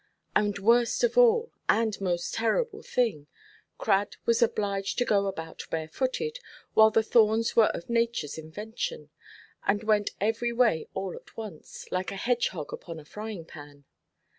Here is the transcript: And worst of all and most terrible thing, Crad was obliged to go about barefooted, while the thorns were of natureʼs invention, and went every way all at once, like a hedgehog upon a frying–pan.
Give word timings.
And 0.35 0.57
worst 0.57 1.03
of 1.03 1.15
all 1.15 1.51
and 1.69 2.01
most 2.01 2.33
terrible 2.33 2.81
thing, 2.81 3.27
Crad 3.77 4.15
was 4.25 4.41
obliged 4.41 4.97
to 4.97 5.05
go 5.05 5.27
about 5.27 5.65
barefooted, 5.69 6.39
while 6.73 6.89
the 6.89 7.03
thorns 7.03 7.55
were 7.55 7.67
of 7.67 7.85
natureʼs 7.85 8.39
invention, 8.39 9.11
and 9.67 9.83
went 9.83 10.15
every 10.19 10.53
way 10.53 10.87
all 10.95 11.15
at 11.15 11.37
once, 11.37 11.85
like 11.91 12.11
a 12.11 12.15
hedgehog 12.15 12.73
upon 12.73 12.99
a 12.99 13.05
frying–pan. 13.05 13.85